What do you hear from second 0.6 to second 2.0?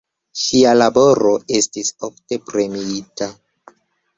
laboro estis